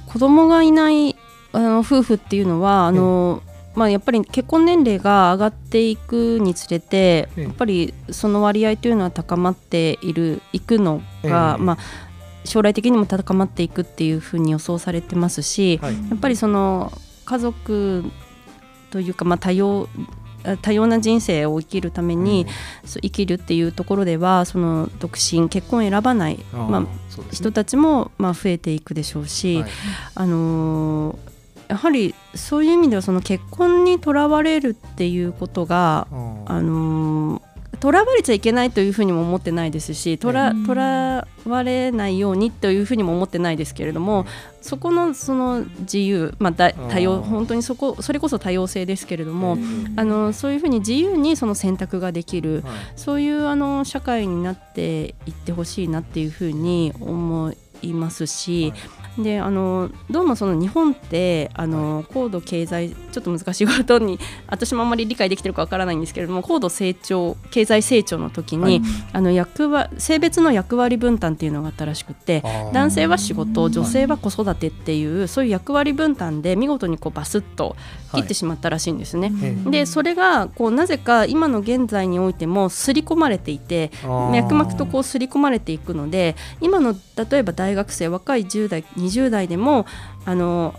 [0.07, 1.17] 子供がいない
[1.53, 7.43] あの夫婦っていうのはあのーまあ、やっぱり結婚年齢が上がっていくにつれてええ。
[7.45, 11.65] やっぱりその割合というのは高まっているいくのが、ええ。
[11.65, 11.79] まあ、
[12.45, 15.95] 将来的にも高まっていくっていうふうに予想されてますし、はい。
[15.95, 16.93] やっぱりその
[17.25, 18.05] 家族
[18.91, 19.89] というか、まあ、多様
[20.43, 22.47] あ多様な人生を生きるために、
[22.85, 26.87] そう生きるっていうところではその独身結婚を選ばない、まあ、ね。
[27.31, 29.71] 人たちもまあ増えていくでしょうし、はい。
[30.15, 31.31] あのー
[31.71, 40.67] やはりそういう意味ではその結婚にとらわれるっていうことが、あーあのーとらわれちゃいけないというふうにも思ってないですしとらうん。
[40.67, 44.27] とらわれないようにというふうにも思ってないですけれども、
[44.61, 52.73] そこのその自由、まあ、だ多あ様ー本当にそこそれこそ多様性ですけれども、えーあのそういうふうに自由にその選択ができる、はい。
[52.97, 58.75] そういうあの社会になっていってほしいなっていうふうに思いますし、
[59.19, 68.83] であのどうもその日本ってあの高度経済ちょっと難しいことに 私もあんまり理解できてるかわからないんですけれども高度成長経済成長の時に、はい。
[69.13, 72.43] あの役割性別の役割分担っていうのがあったらしくって
[72.73, 77.77] 男性は仕事女性は子育てっていうそういう役割分担で見事にこうバスッと
[78.15, 79.33] 切ってしまったらしいんですね。
[79.43, 83.91] ええでそれがこうなぜか今の現在においても刷り込まれていて
[84.33, 89.87] 脈々とこう刷り込まれていくので今の例えば大学生若い10代20代でも
[90.25, 90.75] あの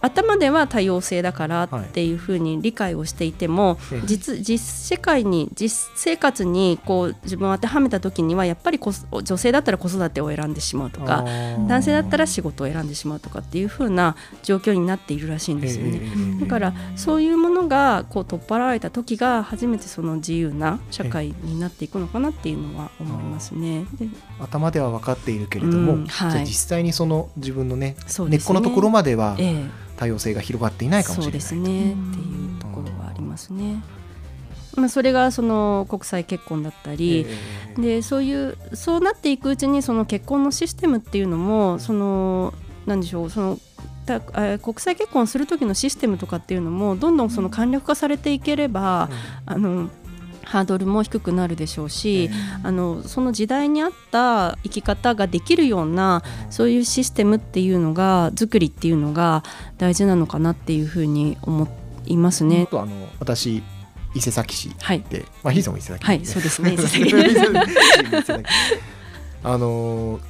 [0.00, 11.24] 頭では多様性だからっていうふうに理解をしていても、ええ実実世界に実生活にこう自分を当てはめた時にはやっぱりこ女性だったら子育てを選んでしまうとか
[11.68, 16.00] 男性だったら仕事を選んでしまうとかっていうふうな状況になっているらしいんですよね。
[16.02, 23.86] ええだからそういうものがこう取っ払われた時が初めてその自由な社会になっていくのかなっていうのは思いますね。
[23.98, 24.08] で
[24.38, 26.30] 頭では分かっているけれども、うんはい。
[26.30, 27.96] じゃあ実際にその自分のねね。
[28.28, 31.40] 根っこのところまではええ多様性が広がっていないかもしれない。
[31.40, 31.92] そうですね。
[31.92, 33.82] っていうところはありますね。
[34.76, 37.36] まあ、それがその国際結婚だったり、え
[37.76, 42.52] えでそういうそうなっていくうちにその結婚のシステムっていうのもその
[42.86, 43.58] なんでしょうその
[44.04, 49.10] たあ国際結婚する時のシステムとかっていうのもどんどんその簡略化されていければ、
[49.46, 49.90] あの
[50.48, 52.30] ハードルも低くなるでしょうし、
[52.62, 59.42] あのその時代に合った生き方ができるようなそういうシステムっていうのが作りっていうのが
[59.76, 61.68] 大事なのかなっていうふうに思
[62.06, 62.66] いますあね。
[62.66, 63.62] とあの私
[64.14, 66.04] 伊勢崎市はい、で、まあ、ひいさんも伊勢崎。
[66.06, 66.72] はい、そうですね。
[66.74, 66.88] 伊勢
[68.22, 68.44] 崎。
[69.44, 70.20] あのー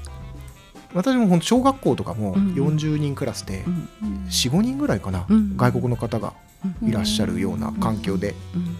[0.94, 2.54] 私も本当小学校とかもうんうん。
[2.54, 3.88] 40人クラスでうん
[4.28, 6.32] 45人ぐらいかな、うん外国の方が
[6.84, 8.76] いらっしゃるような環境でうん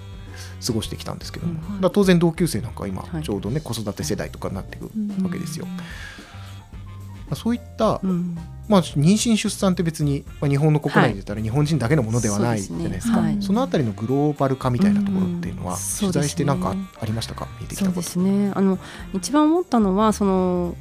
[0.66, 3.23] 過ごしてきたんですけども、うんだから当然同級生なんか今はい。
[3.23, 5.25] ちょうどね子育て世代とかになっていくうん。
[5.25, 5.66] わけですよ。
[5.66, 8.37] まあそういった、うん。
[8.68, 13.38] まあ、妊娠出産って別に、まあ、日本の国内で言ったら日本人だけのものではないじゃないですか、はい。
[13.40, 15.79] そのあたりのグローバル化みたいなところっていうのは、うん。
[16.01, 17.49] 取材してなんかありましたか？
[17.61, 18.09] 見えてきそうでたこと。
[18.09, 18.53] すね。
[18.55, 18.79] あの
[19.14, 20.77] 一番思ったのはその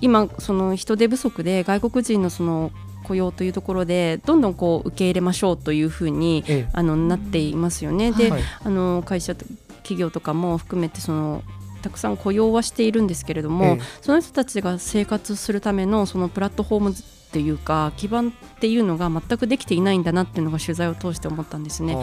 [0.00, 2.70] 今その人手不足で外国人のその
[3.10, 8.12] 雇用というところでどんどんこう受け入れましょうというふうにえあのなっていますよね。
[8.12, 8.42] で、はい。
[8.62, 9.44] あの会社と
[9.78, 11.42] 企業とかも含めてその
[11.82, 13.80] たくさん雇用はしているんですけれども、ええ。
[14.00, 16.94] その人たちが生活するためのそのプラットフォームっ
[17.32, 21.96] ていうか基盤っていうのが全くできていないんだなっていうのが取材を通して思ったんですね。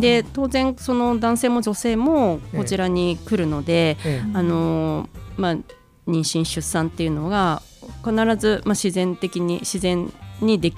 [0.00, 4.30] で当然その男性も女性もこちらに来るので、ええ。
[4.32, 7.60] あのまあ、妊娠出産っていうのが
[8.02, 10.76] 必ず、まあ、自然的に自然にでき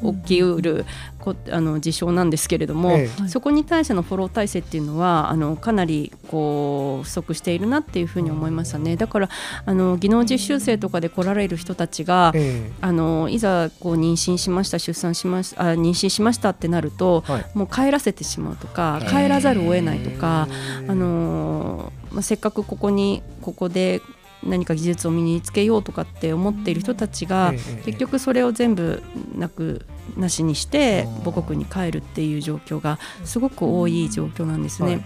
[0.00, 0.86] 起きうる
[1.18, 8.96] こあの事象なんですけれども、えそこに対してのフォロー体制っていうのはあのかなりこう不足しているなっていうふうに思いましたね。
[8.96, 9.28] だから
[9.66, 17.46] あの技能実習生とかで来られる人たちが、えあのいざこう妊娠しました出産しましたあ妊娠しましたってなると、はい。
[17.54, 20.48] もう帰らせてしまうとかはい帰らざるを得ないとか、
[20.88, 24.00] あのーまあ、せっかくここにここで
[24.42, 27.52] 何か技術を身につけようとかって思っている人たちが、
[27.84, 29.02] 結局それを全部
[29.36, 34.88] なくなしにして母国に帰るっていう状況がすごく多い状況なんですね。
[34.88, 35.04] はい。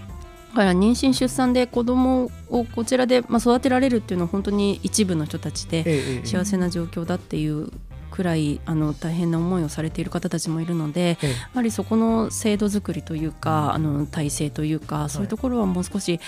[0.55, 7.73] だから妊娠出産で子供をこちらでまあ育てられるっていうのは本当に一部の人たちで幸せな状況だっていう
[8.12, 11.29] くらいあの大変な思いをされている方たちもいるのでええ。
[11.31, 16.20] やはりそこの制度作りというかあの体制というかそういうところはもう少し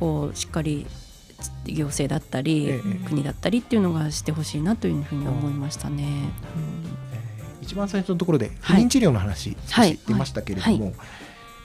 [0.00, 0.86] こうしっかり
[1.64, 3.08] 行政だったり、ええ。
[3.08, 6.30] 国だったりっていうのがしてほしいなというふうに思いましたね。
[7.62, 8.84] 一番最初のところで不はい。
[8.84, 9.96] 妊治療の話少はい。
[9.96, 10.92] し出ましたけれども、は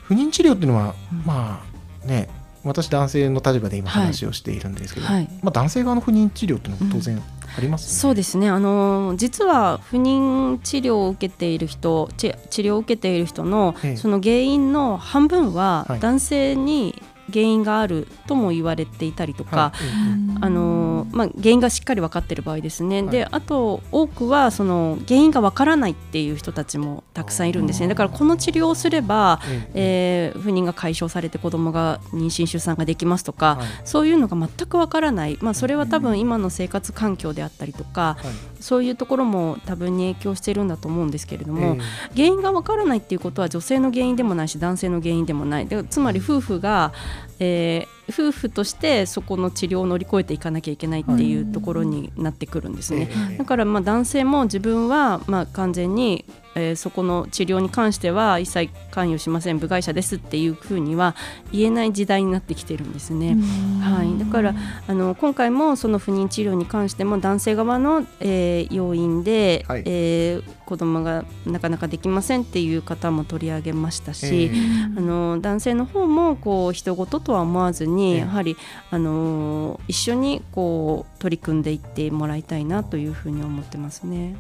[0.04, 1.24] 不妊治療っていうのは、うん。
[1.26, 1.64] ま
[2.04, 2.30] あね
[2.64, 5.30] 私男性の立場で今はい話をしているんですけど、はい。
[5.42, 7.22] まあ、男性側の不妊治療っていうのも当然
[7.58, 7.94] ありますよね。
[8.00, 8.50] そうですね。
[8.50, 13.96] あの実は不妊治療を受けている人治治療を受けている人のええ。
[13.96, 16.00] その原因の半分ははい。
[16.00, 19.86] 男性に原因があるとも言われていたりとか、はい。
[19.86, 23.10] えあのまあ、原因がしっかり分かっている場合ですね、はい。
[23.10, 27.88] であと多くはその原因が分からないっていう人たちもたくさんいるんですね。
[27.88, 33.68] だからこの治療をすれば、えええー不妊が解消されて子供が妊娠出産ができますとか、はい。
[33.86, 38.62] そういうのが全く分からない、まあ、それは多分今の生活環境であったりとか、はい。
[38.64, 41.80] そういうところも多分に影響しているんだと思うんですけれども、え
[42.16, 45.68] 原因がわからないっていうことは女性の原因でもないし男性の原因でもない。
[45.68, 46.94] でつまり夫婦が、
[47.40, 53.10] えー夫婦としてそこの治療を乗り越えていかなきゃいけないっていうところになってくるんですね。
[53.12, 60.48] ええだからまあ男性も自分はまあ完全に、えーそこの治療に関しては一切関与しません部外者ですってい。
[60.48, 61.16] うふうには
[61.52, 61.94] 言えない。
[61.94, 63.38] 時代になってきてるんですね。
[63.82, 64.56] はい、だから
[64.88, 69.84] あの今回もその不妊治療に関しても男性側の、えー要因で、はい。
[69.86, 72.76] えー子供がなかなかできませんってい。
[72.76, 74.52] う方も取り上げましたし、ええ
[74.98, 78.58] あの男性の方もこう人事とは思わずに、ええやはり
[78.92, 84.36] あの一緒にこう取り組んでいってもらいたいなというふうに思ってますね。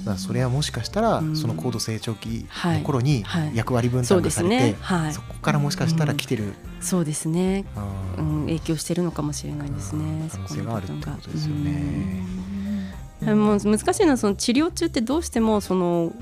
[0.00, 4.76] だからそれはもしかしたら、うんその高度成長期の頃に役割分担がされて、ね。
[4.80, 5.20] はいそ。
[5.22, 7.64] こからもしかしたら来てる、そうですね。
[7.76, 10.28] あーうん、影響してるのかもしれないですね。
[10.32, 13.34] 可能性があるってことですようんね。
[13.34, 16.12] もう難しいのはその治療中ってどうしてもその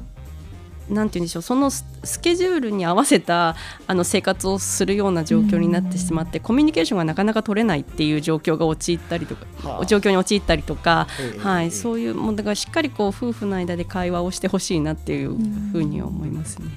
[0.89, 9.87] なんて言うんでしょうそのススケジュールに合わせたあの生活をするような状況になってしまってコミュニケーションがなかなか取れないっていう状況が陥ったりとか、はあ。
[9.87, 15.37] 状況に陥ったりとか、ええはい、ええそういうもうだからしっかりこう夫婦の間で会話をしてほしいなっていう
[15.73, 16.69] ふうに思いますね。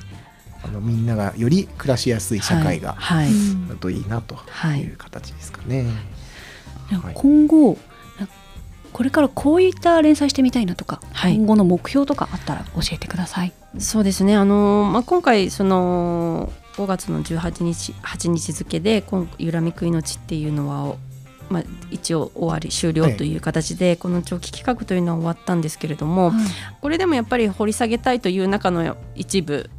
[0.62, 5.86] あのみんながより暮らしやすい社会がはい、はいだといいなとはいいう形ですかね。
[6.91, 7.13] はい。
[7.13, 7.78] 今後
[8.91, 11.36] これからこういった連載してみたいなとか、はい。
[11.36, 13.54] 今後の目標とかあったら教えてください。
[13.77, 20.95] そうですね、あのまあ、今回その5月の18日 ,8 日付で今「ゆらみく命」っていうのは、
[21.49, 26.32] まあ、一応終わり終了という形で、この長期企画というのは終わったんですけれども、
[26.82, 29.69] これでもやっぱり掘り下げたいという中の一部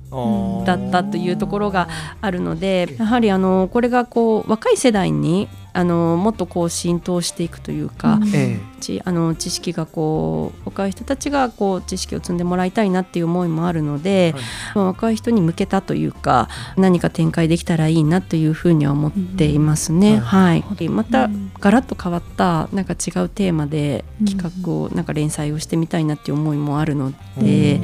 [0.64, 1.88] だったというところが
[2.20, 14.42] あるのでやはりあのこれがこう若い世代にあのもっとこう浸透していくというか、えちあの知識がこう若い人たちがこう知識を積んでもらいたいなっていう思いもあるので、はい。
[14.74, 20.14] まあ、若い人に向けたというか何か展開できたらいいなというふうには思っていますね。
[20.14, 20.20] うん。
[20.20, 21.52] はい、またうん。
[21.60, 27.80] ガラッと変わったなんか違うテーマでうん企画をなんか連載をしてみたいなっていう思いもあるのえで、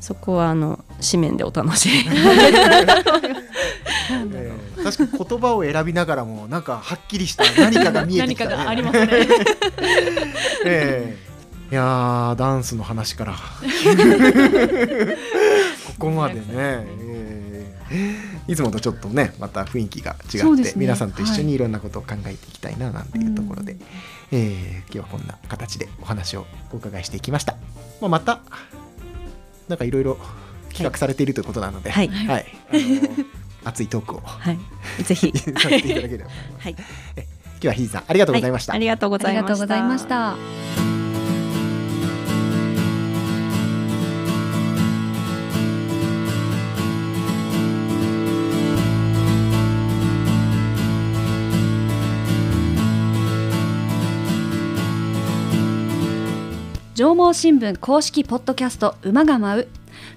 [0.00, 1.94] そこはあの紙面でお楽しみ。
[4.34, 9.08] ええ確かに言葉を選びながらもなんかはっきりした何かが見えてきた、ね、何かがありますね。
[10.64, 11.26] ええ
[11.72, 13.34] いやーダンスの話から。
[15.98, 18.16] ここまでね、ええ
[18.48, 20.72] いつもとちょっとねまた雰囲気が違って、ね。
[20.76, 23.80] 皆さんと一緒にいろんなことを考えていきたいななんていうところで、うん。
[24.32, 27.56] えー今日はこんな形でお話をお伺いしていきました、
[28.00, 28.40] まあ、また
[29.68, 30.16] なんかいろいろ
[30.76, 32.08] 企画されているということなので、はい。
[32.08, 32.46] はい。
[32.70, 33.24] あの
[33.64, 34.20] 熱いトークを。
[34.20, 34.58] はい、
[35.02, 35.32] ぜひ。
[35.58, 36.30] させていただければ。
[36.58, 36.84] はい、今
[37.60, 38.78] 日はひじさんありがとうございました、はい。
[38.78, 39.42] ありがとうごありざいました。
[39.42, 40.96] がとうございました。
[56.94, 59.68] 上毛新聞公式ポッドキャスト馬が舞う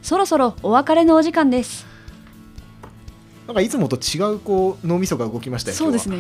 [0.01, 1.85] そろそろお別れのお時間です。
[3.47, 6.19] なんかいつもと違うこう脳みそが動きましたよそうですね。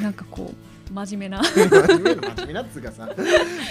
[0.00, 0.52] なんかこ
[0.90, 1.42] う真面目な。
[1.42, 3.08] 真面目な真面目なっつうかさ、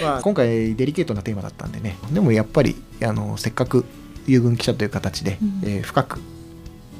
[0.01, 1.97] まあ、今回デリケートなテーマだったんでね。
[2.11, 3.85] でもやっぱりあのせっかく
[4.27, 5.61] 遊軍記者という形で、うん。
[5.63, 6.19] えー深く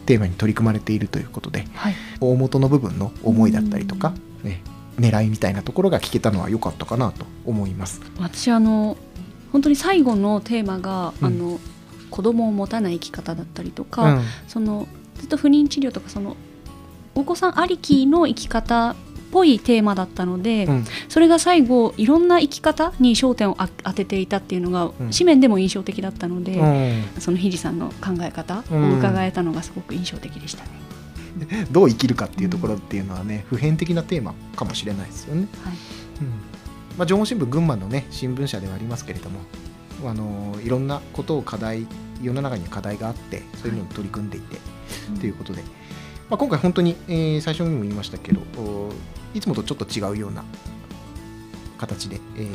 [0.06, 1.96] テーマに取り組まれているということではい。
[2.22, 4.64] 大元の部分の思いだったりとか、ね、
[4.98, 8.02] 狙いみたいなところが聞けたのは良かったかなと思います。
[8.18, 8.96] 私あの
[9.52, 11.28] 本当に最後のテーマが、うん。
[11.28, 11.60] あの
[12.10, 14.22] 子供を持たない生き方だったりとうか、ん。
[14.48, 14.88] その
[15.18, 16.36] ずっと不妊治療とかその
[17.16, 18.96] お子さんありきの生き方っ
[19.32, 20.86] ぽいテーマだったので、うん。
[21.10, 25.12] それが最後いろんな生き方に焦点をあ当てていたっていうのが、うん。
[25.12, 27.04] 紙面でも印象的だったので、うん。
[27.20, 30.70] そのひじさんの考え方うんを伺えたのがすごく印象的でしたね。
[31.72, 35.48] どう生きるかっていうところっていうのはね、普遍的なテーマかもしれないですよね。
[35.64, 35.74] はい。
[36.22, 36.58] うん。
[36.98, 39.40] まあ、情報新聞群馬のね新聞社ではありますけれども
[40.06, 41.88] あのいろんなことを課題
[42.22, 44.58] 世の中に課題があってそういうのに取り組んでいて、
[45.20, 45.62] ということで、
[46.30, 48.92] まあ、今回本当に、えー最初にも言いましたけどお
[49.34, 50.44] いつもとちょっと違うような
[51.78, 52.48] 形で、えー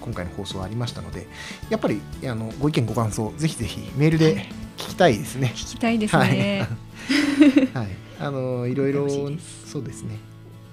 [0.00, 1.26] 今回の放送はありましたので
[1.70, 4.44] やっぱりあのご意見ご感想ぜひぜひメールで
[4.76, 5.52] 聞きたいですね。
[5.54, 6.68] 聞きたいですね。
[7.72, 7.88] はい、
[8.20, 10.18] あのいろいろそうですね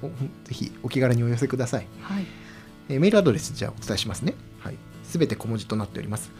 [0.01, 0.13] おぜ
[0.51, 1.87] ひお気軽にお寄せください。
[2.01, 2.25] はい、
[2.89, 4.33] えーメールアドレスじゃあお伝えしますね。
[5.11, 5.17] はい。
[5.17, 6.31] すべて小文字となっております。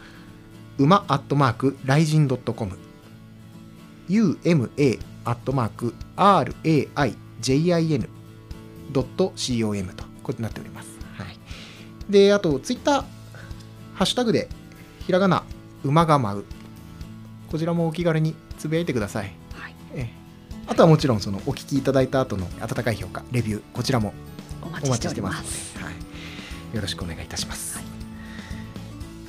[0.78, 2.78] 馬アットマークライジンドットコム
[4.08, 4.70] uma
[5.24, 8.08] アットマーク raijin
[8.92, 10.88] ドット com とこうなっております。
[11.18, 11.38] はい。
[12.10, 12.94] で、あとツイッター
[13.94, 14.48] ハッシュタグで
[15.06, 15.44] ひらがな
[15.84, 16.44] 馬が舞う
[17.50, 19.34] こちらもお気軽につぶやいてください。
[19.54, 20.22] はい、ええ
[20.66, 24.14] あとはもちろんそのお聞きいただいた後の温かい評価レビューこちらも
[24.62, 25.74] おお待ちしておまますす。
[25.74, 25.92] ので、は
[26.72, 27.71] い、よろしくお願いいたします、はい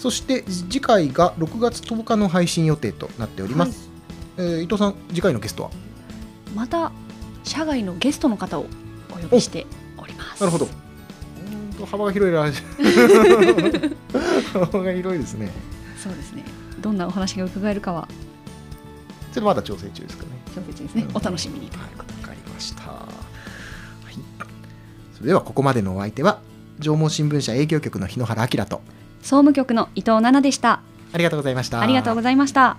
[0.03, 3.89] そして次回が6月10日の配信予定となっております、
[4.35, 5.69] えー伊藤さん次回のゲストは？
[6.53, 6.91] また
[7.45, 8.65] 社外のゲストの方を
[9.11, 9.65] お呼びして
[9.97, 10.41] おります。
[10.41, 10.67] なるほど。
[11.85, 12.43] 幅が広いな。
[14.51, 15.49] 幅が広いですね。
[15.97, 16.43] そうですね。
[16.81, 18.09] どんなお話が伺えるかは。
[19.31, 20.31] それまだ調整中ですかね。
[20.53, 21.07] 調整ですね。
[21.13, 21.67] お楽しみに。
[21.67, 21.91] というはい。
[22.21, 23.07] かりました、は
[24.11, 24.15] い、
[25.13, 26.41] それではここまでのお相手は
[26.81, 28.81] 縄文新聞社営業局の日野原明と
[29.23, 30.81] 総務局の伊藤奈々でした。
[31.13, 32.77] ありがとうございましたありがとうございました。